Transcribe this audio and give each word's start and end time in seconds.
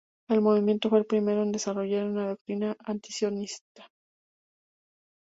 El 0.29 0.41
movimiento 0.41 0.89
fue 0.89 0.97
el 0.97 1.05
primero 1.05 1.43
en 1.43 1.51
desarrollar 1.51 2.07
una 2.07 2.29
doctrina 2.29 2.75
antisionista. 2.85 3.87